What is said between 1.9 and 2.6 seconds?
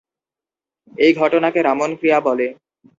ক্রিয়া’ বলে।